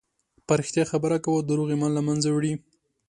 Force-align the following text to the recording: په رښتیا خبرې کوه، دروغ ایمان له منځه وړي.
په 0.47 0.53
رښتیا 0.59 0.83
خبرې 0.91 1.17
کوه، 1.25 1.39
دروغ 1.47 1.67
ایمان 1.71 1.91
له 1.95 2.01
منځه 2.07 2.29
وړي. 2.31 2.53